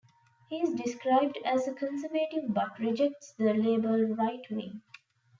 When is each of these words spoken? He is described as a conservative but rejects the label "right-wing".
He 0.47 0.57
is 0.61 0.73
described 0.73 1.37
as 1.45 1.67
a 1.67 1.75
conservative 1.75 2.45
but 2.55 2.79
rejects 2.79 3.35
the 3.37 3.53
label 3.53 4.01
"right-wing". 4.15 4.81